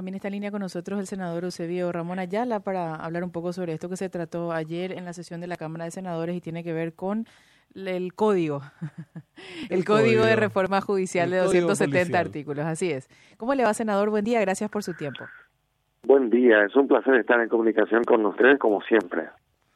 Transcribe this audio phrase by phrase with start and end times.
[0.00, 3.52] También está en línea con nosotros el senador Eusebio Ramón Ayala para hablar un poco
[3.52, 6.40] sobre esto que se trató ayer en la sesión de la Cámara de Senadores y
[6.40, 7.26] tiene que ver con
[7.74, 8.62] el código,
[9.68, 12.64] el, código, de reforma judicial de 270 artículos.
[12.64, 13.10] Así es.
[13.36, 14.08] ¿Cómo le va, senador?
[14.08, 15.22] Buen día, gracias por su tiempo.
[16.06, 19.28] Buen día, es un placer estar en comunicación con ustedes como siempre.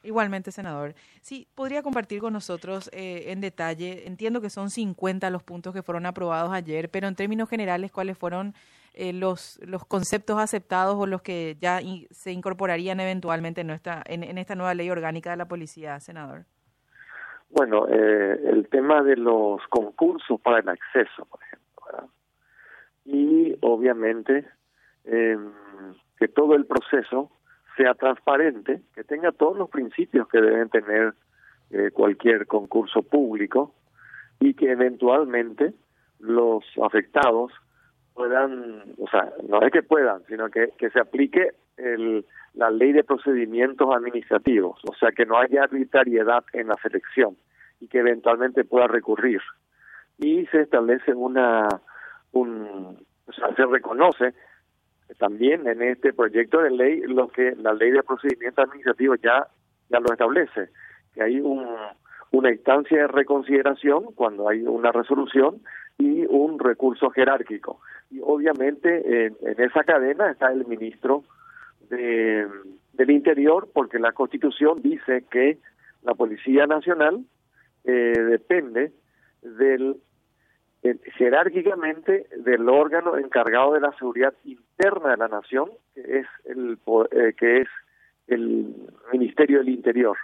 [0.04, 0.94] Igualmente, senador.
[1.20, 5.82] Sí, podría compartir con nosotros eh, en detalle, entiendo que son 50 los puntos que
[5.82, 8.54] fueron aprobados ayer, pero en términos generales, ¿cuáles fueron
[8.94, 14.38] eh, los, los conceptos aceptados o los que ya se incorporarían eventualmente en, nuestra, en,
[14.38, 16.44] esta nueva ley orgánica de la policía, senador?
[17.50, 21.64] Bueno, eh, el tema de los concursos para el acceso, por ejemplo,
[23.04, 24.46] y obviamente
[25.04, 25.52] em,
[26.18, 27.30] que todo el proceso
[27.76, 31.14] sea transparente, que tenga todos los principios que deben tener
[31.70, 33.74] eh, cualquier concurso público
[34.40, 35.74] y que eventualmente
[36.20, 37.52] los afectados
[38.14, 42.24] puedan, o sea, no es que puedan, sino que, que se aplique el,
[42.54, 47.36] la ley de procedimientos administrativos, o sea, que no haya arbitrariedad en la selección
[47.80, 49.40] y que eventualmente pueda recurrir.
[50.18, 51.68] Y se establece una,
[52.32, 54.34] un, o sea, se reconoce
[55.18, 59.48] también en este proyecto de ley lo que la ley de procedimientos administrativos ya,
[59.88, 60.70] ya lo establece,
[61.14, 61.66] que hay un,
[62.30, 65.60] una instancia de reconsideración cuando hay una resolución
[65.98, 67.80] y un recurso jerárquico.
[68.10, 71.24] Y obviamente en, esa cadena está el ministro
[71.88, 72.48] de,
[72.92, 75.58] del Interior, porque la Constitución dice que
[76.02, 77.24] la Policía Nacional
[77.84, 78.92] eh, depende
[79.42, 79.96] del
[80.84, 86.78] eh, jerárquicamente del órgano encargado de la seguridad interna de la nación, que es el
[87.10, 87.68] eh, que es
[88.26, 88.74] el
[89.10, 90.16] Ministerio del Interior.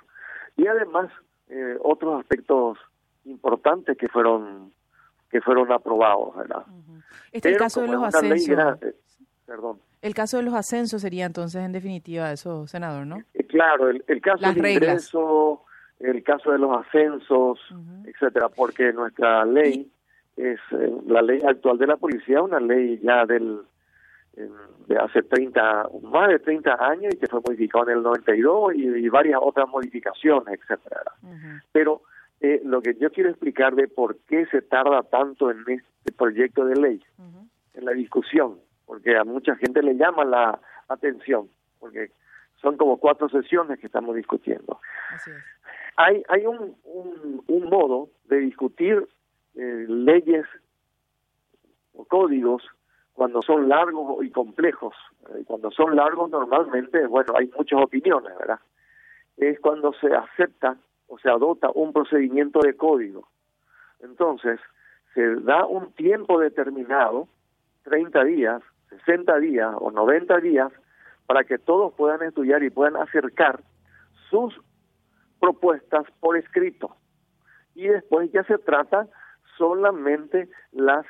[0.57, 1.11] Y además
[1.49, 2.79] eh, otros aspectos
[3.25, 4.73] importantes que fueron
[5.31, 6.65] que fueron aprobados, ¿verdad?
[7.33, 8.79] Este el caso de los ascensos.
[9.47, 9.79] perdón.
[10.03, 13.23] El caso de los ascensos sería entonces en definitiva eso, senador, ¿no?
[13.35, 15.65] Eh, claro, el, caso del ingreso,
[15.99, 17.59] el caso de los ascensos,
[18.07, 19.91] etcétera, porque nuestra ley
[20.37, 23.61] es eh, la ley actual de la policía, una ley ya del
[24.87, 28.87] de hace 30, más de 30 años y que fue modificado en el 92 y,
[28.87, 31.13] y varias otras modificaciones, etcétera.
[31.73, 32.03] Pero
[32.41, 36.65] eh, lo que yo quiero explicar de por qué se tarda tanto en este proyecto
[36.65, 37.05] de ley,
[37.75, 40.59] en la discusión, porque a mucha gente le llama la
[40.89, 41.49] atención,
[41.79, 42.11] porque
[42.61, 44.81] son como cuatro sesiones que estamos discutiendo.
[45.97, 46.77] Hay, hay un,
[47.47, 49.07] un, modo de discutir
[49.55, 50.47] eh, leyes
[51.93, 52.63] o códigos
[53.13, 54.95] cuando son largos y complejos.
[55.35, 58.61] Eh, cuando son largos normalmente, bueno, hay muchas opiniones, ¿verdad?
[59.37, 60.79] Es cuando se acepta
[61.11, 63.29] o se adopta un procedimiento de código.
[63.99, 64.61] Entonces,
[65.13, 67.29] se da un tiempo determinado,
[67.83, 70.73] 30 días, 60 días o 90 días,
[71.27, 73.61] para que todos puedan estudiar y puedan acercar
[74.31, 74.55] sus
[75.41, 76.95] propuestas por escrito.
[77.75, 79.09] Y después ya se trata
[79.59, 81.07] solamente las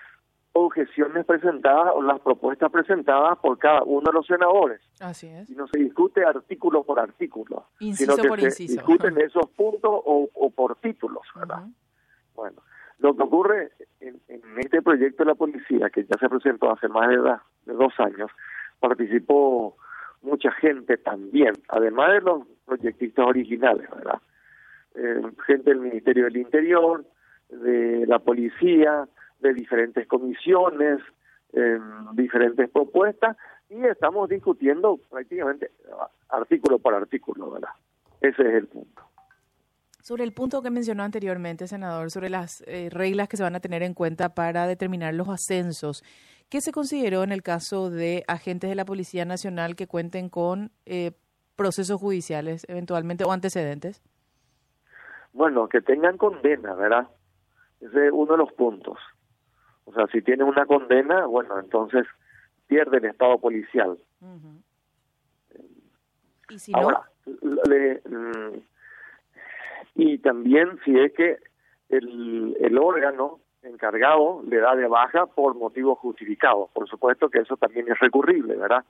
[0.66, 4.80] objeciones presentadas o las propuestas presentadas por cada uno de los senadores.
[5.00, 5.50] Así es.
[5.50, 10.76] Y no se discute artículo por artículo, sino que se discuten esos puntos o, por
[10.76, 11.64] títulos, ¿verdad?
[12.34, 12.62] Bueno,
[12.98, 14.20] lo que ocurre en,
[14.58, 18.30] este proyecto de la policía, que ya se presentó hace más de, de dos años,
[18.78, 19.76] participó
[20.22, 24.20] mucha gente también, además de los proyectistas originales, ¿verdad?
[24.94, 27.04] Eh, gente del Ministerio del Interior,
[27.48, 29.08] de la policía,
[29.40, 31.00] de diferentes comisiones,
[32.12, 33.36] diferentes propuestas,
[33.68, 35.70] y estamos discutiendo prácticamente
[36.28, 37.70] artículo por artículo, ¿verdad?
[38.20, 39.02] Ese es el punto.
[40.02, 43.60] Sobre el punto que mencionó anteriormente, senador, sobre las eh, reglas que se van a
[43.60, 46.02] tener en cuenta para determinar los ascensos,
[46.48, 50.72] ¿qué se consideró en el caso de agentes de la Policía Nacional que cuenten con
[50.86, 51.12] eh,
[51.54, 54.02] procesos judiciales eventualmente o antecedentes?
[55.32, 57.06] Bueno, que tengan condena, ¿verdad?
[57.80, 58.98] Ese es uno de los puntos.
[59.84, 62.06] O sea, si tiene una condena, bueno, entonces
[62.66, 63.98] pierde el estado policial.
[66.48, 68.58] ¿Y si Ahora, mm,
[69.96, 71.38] y también si es que
[71.88, 76.70] el, el órgano encargado le da de baja por motivos justificados.
[76.70, 78.84] Por supuesto que eso también es recurrible, ¿verdad?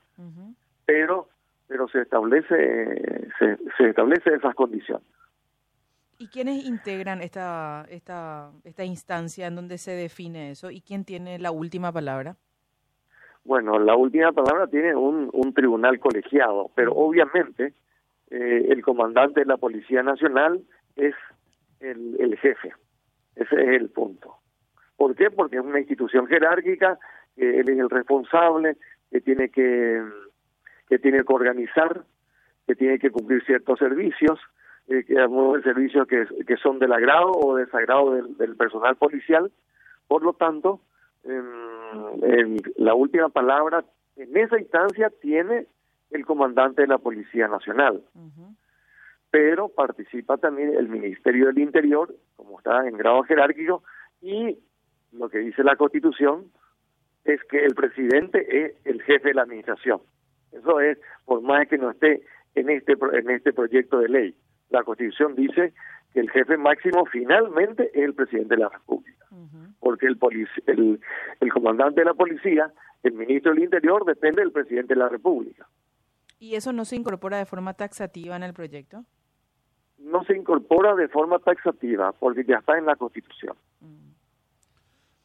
[0.84, 1.28] Pero
[1.66, 5.06] pero se establece se, se establece esas condiciones.
[6.20, 10.70] ¿Y quiénes integran esta, esta, esta instancia en donde se define eso?
[10.70, 12.36] ¿Y quién tiene la última palabra?
[13.42, 17.72] Bueno, la última palabra tiene un, un tribunal colegiado, pero obviamente
[18.28, 20.62] eh, el comandante de la Policía Nacional
[20.94, 21.14] es
[21.80, 22.74] el, el jefe.
[23.34, 24.36] Ese es el punto.
[24.96, 25.30] ¿Por qué?
[25.30, 26.98] Porque es una institución jerárquica,
[27.34, 28.76] que él es el responsable,
[29.10, 30.04] que tiene que,
[30.86, 32.04] que tiene que organizar,
[32.66, 34.38] que tiene que cumplir ciertos servicios,
[34.90, 39.50] eh, que algunos servicios que, que son del agrado o desagrado del, del personal policial.
[40.06, 40.80] Por lo tanto,
[41.24, 43.84] en la última palabra
[44.16, 45.66] en esa instancia tiene
[46.10, 48.02] el comandante de la Policía Nacional.
[49.30, 53.82] Pero participa también el Ministerio del Interior, como está en grado jerárquico,
[54.20, 54.58] y
[55.12, 56.50] lo que dice la Constitución
[57.24, 60.00] es que el presidente es el jefe de la administración.
[60.52, 62.22] Eso es, por más que no esté
[62.54, 64.34] en este en este proyecto de ley.
[64.70, 65.74] La Constitución dice
[66.12, 69.26] que el jefe máximo finalmente es el presidente de la República,
[69.78, 70.18] porque el,
[70.66, 71.00] el,
[71.40, 72.72] el comandante de la policía,
[73.02, 75.68] el ministro del Interior, depende del presidente de la República.
[76.38, 79.04] ¿Y eso no se incorpora de forma taxativa en el proyecto?
[79.98, 83.56] No se incorpora de forma taxativa, porque ya está en la Constitución.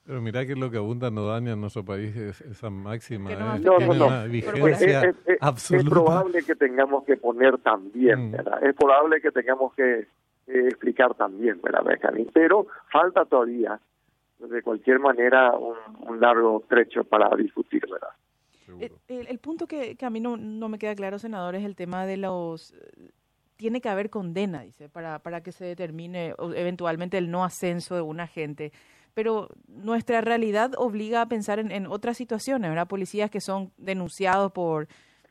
[0.06, 3.32] Pero mira que lo que abunda no daña en nuestro país es esa máxima.
[3.34, 8.32] no, no, no, Una vigencia es, es, probable que tengamos que poner también, mm.
[8.32, 8.64] ¿verdad?
[8.64, 10.08] Es probable que tengamos que
[10.48, 11.82] explicar también, ¿verdad,
[12.34, 13.80] Pero falta todavía,
[14.38, 18.90] de cualquier manera, un, largo trecho para discutir, ¿verdad?
[19.08, 21.76] El, el, punto que, que a mí no, no me queda claro, senador, es el
[21.76, 22.76] tema de los
[23.58, 28.02] tiene que haber condena, dice, para, para que se determine eventualmente el no ascenso de
[28.02, 28.72] un agente
[29.16, 32.88] pero nuestra realidad obliga a pensar en, otras situaciones, ¿verdad?
[32.88, 34.88] Policías que son denunciados por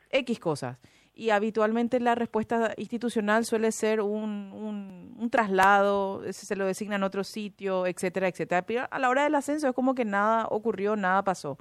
[0.09, 0.81] X cosas.
[1.13, 7.23] Y habitualmente la respuesta institucional suele ser un, un, traslado, se lo designa en otro
[7.23, 8.63] sitio, etcétera, etcétera.
[8.63, 11.57] Pero a la hora del ascenso es como que nada ocurrió, nada pasó.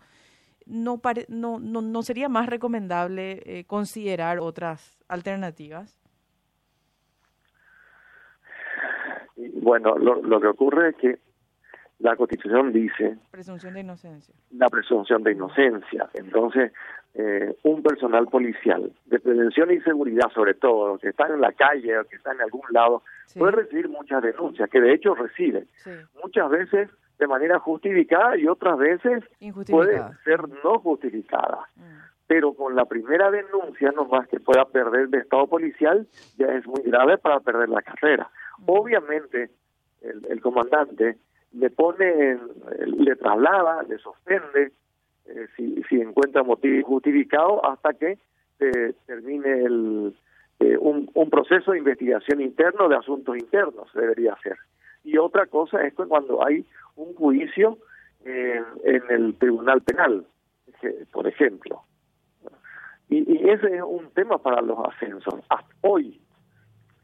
[0.67, 6.01] ¿No, no, no, sería más recomendable eh, considerar otras alternativas?
[9.37, 11.24] Bueno, lo que ocurre es que
[11.99, 13.17] la Constitución dice...
[13.31, 14.35] Presunción de inocencia.
[14.51, 16.09] La presunción de inocencia.
[16.15, 16.73] Entonces,
[17.15, 21.53] eh, un personal policial de prevención y seguridad, sobre todo, los que están en la
[21.53, 23.03] calle o que están en algún lado,
[23.39, 25.69] puede recibir muchas denuncias, que de hecho reciben.
[26.23, 29.23] Muchas veces de manera justificada y otras veces
[29.71, 31.69] puede ser no justificada.
[31.77, 31.95] Mm.
[32.27, 36.67] Pero con la primera denuncia, no más que pueda perder de estado policial, ya es
[36.67, 38.29] muy grave para perder la carrera.
[38.59, 38.65] Mm.
[38.67, 39.51] Obviamente,
[40.03, 41.19] el, el comandante
[41.55, 42.39] le pone,
[42.87, 44.73] le traslada, le sostiene,
[45.27, 48.19] eh, si, si encuentra motivo justificado hasta que
[48.59, 50.15] se termine el,
[50.61, 54.57] eh, un, un, proceso de investigación interno de asuntos internos, debería hacer.
[55.03, 56.65] Y otra cosa es cuando hay
[56.97, 57.79] un juicio
[58.25, 60.25] en el tribunal penal,
[61.13, 61.83] por ejemplo.
[63.11, 65.35] Y, y, ese es un tema para los ascensos.
[65.51, 66.19] Hasta hoy,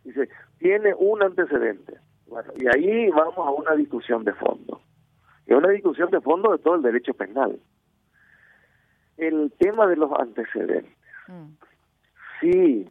[0.02, 1.98] dice, tiene un antecedente
[2.30, 4.80] bueno, y ahí vamos a una discusión de fondo.
[5.46, 7.58] Es una discusión de fondo de todo el derecho penal.
[9.16, 10.96] El tema de los antecedentes.
[11.26, 11.48] Mm.
[12.40, 12.90] Si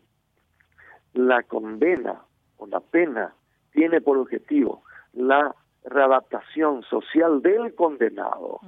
[1.13, 2.21] la condena
[2.57, 3.33] o la pena
[3.71, 4.83] tiene por objetivo
[5.13, 5.56] la
[5.86, 8.59] readaptación social del condenado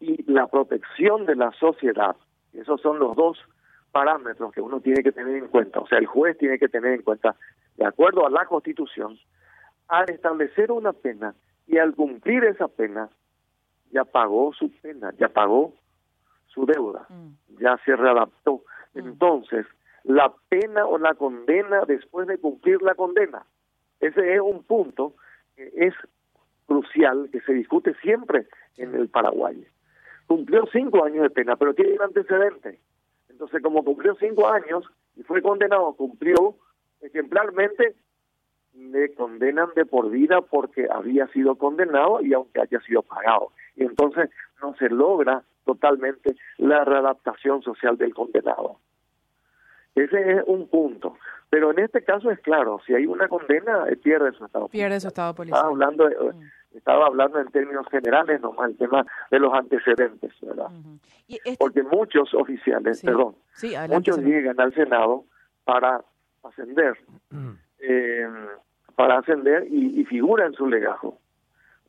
[0.00, 2.16] y la protección de la sociedad,
[2.52, 3.38] esos son los dos
[3.90, 6.92] parámetros que uno tiene que tener en cuenta, o sea, el juez tiene que tener
[6.92, 7.34] en cuenta,
[7.76, 9.18] de acuerdo a la Constitución,
[9.88, 11.34] al establecer una pena
[11.66, 13.08] y al cumplir esa pena,
[13.90, 15.74] ya pagó su pena, ya pagó
[16.46, 17.60] su deuda, mm.
[17.60, 18.62] ya se readaptó.
[18.94, 18.98] Mm.
[18.98, 19.66] Entonces,
[20.04, 23.44] la pena o la condena después de cumplir la condena,
[24.00, 25.14] ese es un punto
[25.56, 25.94] que es
[26.66, 29.66] crucial, que se discute siempre en el Paraguay.
[30.26, 32.78] Cumplió cinco años de pena, pero tiene un antecedente.
[33.28, 34.84] Entonces, como cumplió cinco años
[35.16, 36.56] y fue condenado, cumplió
[37.00, 37.94] ejemplarmente
[38.74, 43.52] le condenan de por vida porque había sido condenado y aunque haya sido pagado.
[43.76, 44.30] Y entonces
[44.62, 48.78] no se logra totalmente la readaptación social del condenado.
[49.94, 51.16] Ese es un punto.
[51.50, 55.00] Pero en este caso es claro, si hay una condena, eh, pierde su estado Pierde
[55.00, 55.58] su estado policial.
[55.58, 56.76] Estaba hablando, mm.
[56.76, 60.70] estaba hablando en términos generales, nomás el tema de los antecedentes, ¿verdad?
[61.26, 63.36] Este porque muchos oficiales, perdón,
[63.88, 65.24] muchos llegan al Senado
[65.64, 66.02] para
[66.42, 66.98] ascender.
[67.30, 67.52] Mm.
[67.80, 68.28] Eh,
[68.94, 71.18] para ascender y, figura en su legajo.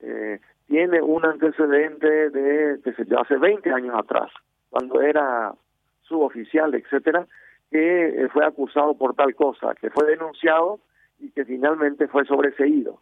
[0.01, 4.31] Eh, tiene un antecedente de, que se hace 20 años atrás,
[4.69, 5.53] cuando era
[6.03, 7.25] suboficial, etcétera,
[7.71, 10.79] que eh, fue acusado por tal cosa, que fue denunciado
[11.19, 12.99] y que finalmente fue sobreseído,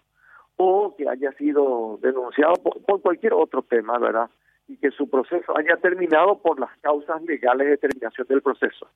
[0.58, 4.30] o que haya sido denunciado por, cualquier otro tema, ¿verdad?
[4.68, 8.88] Y que su proceso haya terminado por las causas legales de terminación del proceso.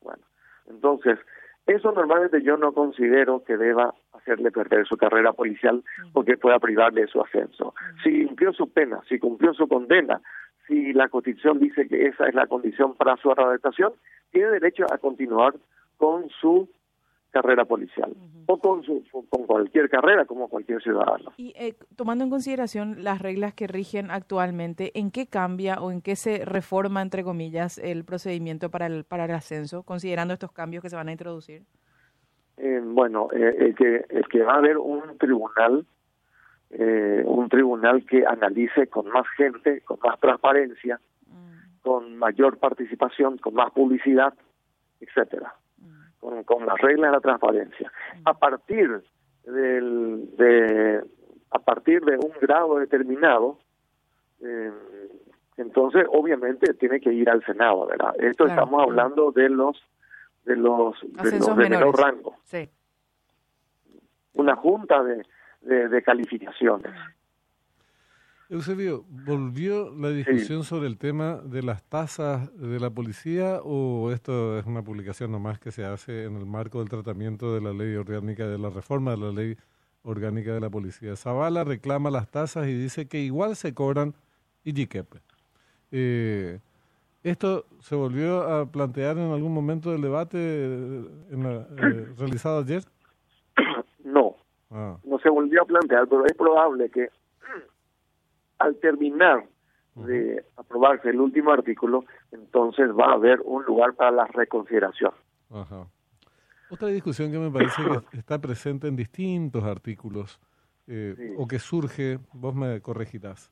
[0.00, 0.22] Bueno,
[0.68, 1.18] entonces,
[1.66, 7.02] eso normalmente yo no considero que deba hacerle perder su carrera policial porque pueda privarle
[7.02, 7.74] de su ascenso.
[8.02, 10.20] Si cumplió su pena, si cumplió su condena,
[10.66, 13.92] si la Constitución dice que esa es la condición para su rehabilitación,
[14.30, 15.54] tiene derecho a continuar
[15.96, 16.68] con su
[17.30, 18.14] carrera policial
[18.46, 21.32] o con, su, con cualquier carrera como cualquier ciudadano.
[21.36, 26.02] Y eh, tomando en consideración las reglas que rigen actualmente, ¿en qué cambia o en
[26.02, 30.82] qué se reforma, entre comillas, el procedimiento para el, para el ascenso, considerando estos cambios
[30.82, 31.62] que se van a introducir?
[32.56, 35.86] Eh, bueno, eh, el, que, el que va a haber un tribunal,
[36.70, 41.80] un tribunal que analice con más gente, con más transparencia, mm.
[41.82, 44.34] con mayor participación, con más publicidad,
[45.00, 45.54] etcétera
[46.20, 47.92] con, las reglas de la transparencia.
[48.24, 49.02] A partir
[49.44, 51.02] del, de
[51.50, 53.58] a partir de un grado determinado,
[54.40, 54.70] eh,
[55.56, 58.14] entonces obviamente tiene que ir al Senado, ¿verdad?
[58.18, 59.82] Esto estamos hablando de los
[60.44, 62.36] de los de, los de menor rango.
[62.44, 62.68] Sí.
[64.34, 65.26] Una junta de,
[65.62, 66.92] de, de calificaciones.
[68.50, 74.58] Eusebio, ¿volvió la discusión sobre el tema de las tasas de la policía o esto
[74.58, 77.94] es una publicación nomás que se hace en el marco del tratamiento de la ley
[77.94, 79.56] orgánica, de la reforma de la ley
[80.02, 81.14] orgánica de la policía?
[81.14, 84.14] Zavala reclama las tasas y dice que igual se cobran
[84.64, 85.18] Iquiquepe.
[85.92, 86.58] Eh,
[87.22, 92.82] ¿Esto se volvió a plantear en algún momento del debate eh, eh, realizado ayer?
[94.02, 94.34] No,
[94.70, 94.96] ah.
[95.04, 97.10] no se volvió a plantear, pero es probable que
[98.60, 99.46] al terminar
[99.96, 105.12] de aprobarse el último artículo, entonces va a haber un lugar para la reconsideración.
[106.70, 110.38] Otra discusión que me parece que está presente en distintos artículos
[110.86, 113.50] eh, o que surge, vos me corregirás,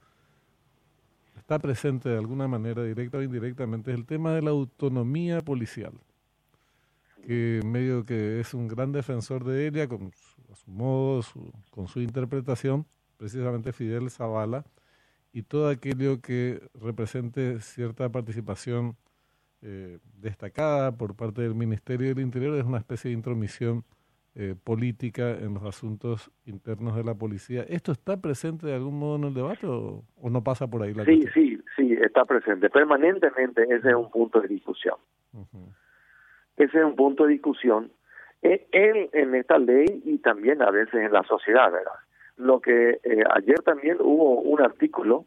[1.36, 5.92] está presente de alguna manera, directa o indirectamente, es el tema de la autonomía policial,
[7.26, 11.22] que medio que es un gran defensor de ella, con su, a su modo,
[11.70, 12.86] con su interpretación,
[13.16, 14.64] precisamente Fidel Zavala,
[15.32, 18.96] y todo aquello que represente cierta participación
[19.60, 23.84] eh, destacada por parte del Ministerio del Interior es una especie de intromisión
[24.36, 27.64] eh, política en los asuntos internos de la policía.
[27.68, 31.04] ¿Esto está presente de algún modo en el debate o, no pasa por ahí la
[31.04, 32.70] Sí, sí, sí, está presente.
[32.70, 34.94] Permanentemente ese es un punto de discusión.
[36.56, 37.90] Ese es un punto de discusión
[38.42, 41.98] en, en esta ley y también a veces en la sociedad, ¿verdad?
[42.38, 45.26] Lo que eh, ayer también hubo un artículo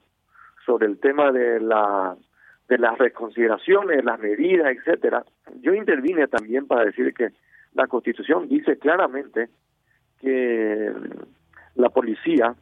[0.66, 2.16] sobre el tema de la
[2.68, 5.26] de las reconsideraciones, las medidas, etcétera.
[5.60, 7.32] Yo intervine también para decir que
[7.74, 9.50] la Constitución dice claramente
[10.22, 10.94] que
[11.76, 12.56] la policía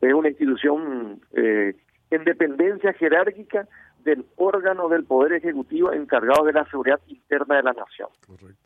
[0.00, 1.74] es una institución eh,
[2.10, 3.68] en dependencia jerárquica
[4.02, 8.08] del órgano del Poder Ejecutivo encargado de la seguridad interna de la nación.
[8.26, 8.63] Correcto.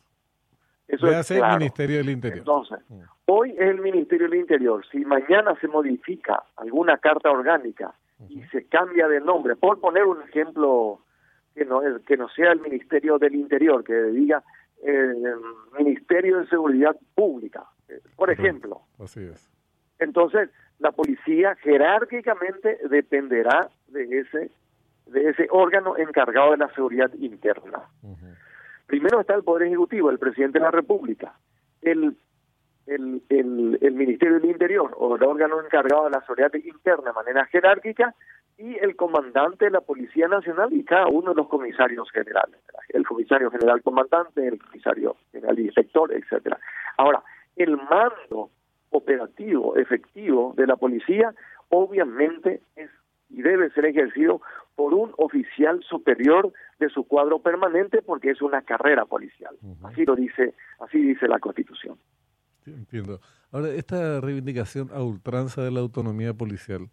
[0.89, 2.39] Eso es el Ministerio del Interior.
[2.39, 3.01] Entonces, mm.
[3.27, 4.85] hoy es el Ministerio del Interior.
[4.91, 7.95] Si mañana se modifica alguna carta orgánica
[8.29, 11.01] y se cambia de nombre, por poner un ejemplo
[11.55, 14.43] que no, que no sea el Ministerio del Interior, que diga
[14.83, 15.35] el eh,
[15.79, 18.81] Ministerio de Seguridad Pública, eh, por ejemplo.
[18.99, 19.51] Así es.
[19.99, 24.51] Entonces, la policía jerárquicamente dependerá de ese
[25.07, 27.83] de ese órgano encargado de la seguridad interna.
[28.89, 31.35] Primero está el Poder Ejecutivo, el Presidente de la República,
[31.83, 32.17] el,
[32.87, 37.45] el, el, Ministerio del Interior o el órgano encargado de la seguridad interna de manera
[37.47, 38.15] jerárquica
[38.57, 42.57] y el comandante de la Policía Nacional y cada uno de los comisarios generales,
[42.89, 46.59] el comisario general comandante, el comisario general inspector, etcétera.
[46.97, 47.23] Ahora,
[47.57, 48.49] el mando
[48.89, 51.35] operativo efectivo de la policía
[51.69, 52.89] obviamente es
[53.31, 54.41] y debe ser ejercido
[54.75, 59.57] por un oficial superior de su cuadro permanente porque es una carrera policial.
[59.83, 61.99] Así lo dice, así dice la Constitución.
[62.67, 63.21] entiendo.
[63.51, 66.89] Ahora, esta reivindicación a ultranza de la autonomía policial,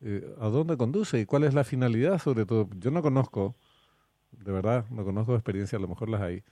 [0.00, 2.68] eh, ¿a dónde conduce y cuál es la finalidad sobre todo?
[2.76, 3.56] Yo no conozco,
[4.32, 6.42] de verdad, no conozco experiencia, a lo mejor las hay,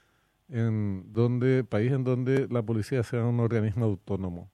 [0.47, 4.49] en donde, país en donde la policía sea un organismo autónomo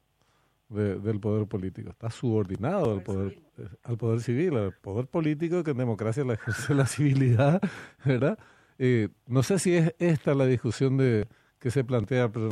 [0.69, 1.89] del poder político.
[1.89, 3.37] Está subordinado al poder,
[3.83, 7.61] al poder civil, al poder político que en democracia la ejerce la civilidad,
[8.03, 8.37] ¿verdad?
[8.77, 11.27] Eh, no sé si es esta la discusión de
[11.59, 12.49] que se plantea, pero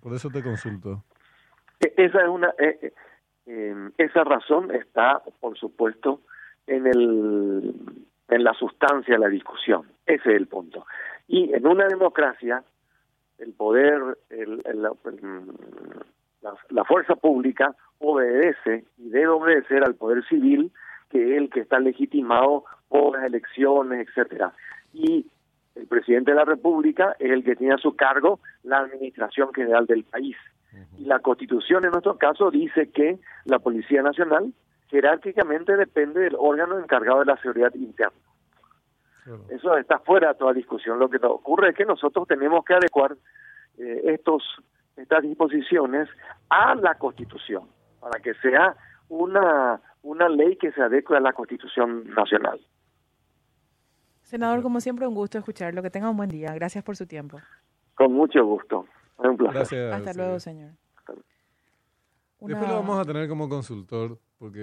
[0.00, 1.04] por eso te consulto.
[1.80, 2.92] E, esa es una, eh,
[3.46, 6.20] eh, esa razón está, por supuesto,
[6.66, 7.74] en el
[8.28, 9.86] en la sustancia de la discusión.
[10.06, 10.86] Ese es el punto.
[11.28, 12.64] Y en una democracia,
[13.38, 14.86] el poder, el, el
[16.70, 20.72] la, fuerza pública obedece y debe obedecer al poder civil,
[21.10, 24.52] que es el que está legitimado por las elecciones, etcétera.
[24.92, 25.26] Y
[25.74, 29.86] el presidente de la República es el que tiene a su cargo la administración general
[29.86, 30.36] del país.
[30.98, 34.52] Y la Constitución, en nuestro caso, dice que la Policía Nacional
[34.88, 38.16] jerárquicamente depende del órgano encargado de la seguridad interna.
[39.50, 40.98] Eso está fuera de toda discusión.
[40.98, 43.16] Lo que ocurre es que nosotros tenemos que adecuar
[43.78, 44.42] eh, estos
[44.96, 46.08] estas disposiciones
[46.48, 47.68] a la Constitución
[48.00, 48.76] para que sea
[49.08, 52.60] una una ley que se adecue a la Constitución nacional.
[54.22, 55.82] Senador, como siempre, un gusto escucharlo.
[55.82, 56.54] Que tenga un buen día.
[56.54, 57.38] Gracias por su tiempo.
[57.94, 58.86] Con mucho gusto.
[59.18, 59.54] Un placer.
[59.54, 60.70] Gracias, Hasta luego, señor.
[62.40, 64.58] Después lo vamos a tener como consultor, porque